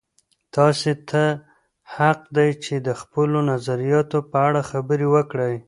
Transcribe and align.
تاسې 0.55 0.91
ته 1.09 1.23
حق 1.95 2.19
دی 2.35 2.49
چې 2.63 2.75
د 2.87 2.89
خپلو 3.01 3.39
نظریاتو 3.51 4.19
په 4.31 4.37
اړه 4.47 4.61
خبرې 4.71 5.07
وکړئ. 5.15 5.53